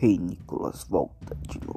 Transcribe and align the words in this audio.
Rei 0.00 0.16
Nicolas 0.16 0.86
volta 0.88 1.36
de 1.46 1.60
novo. 1.60 1.69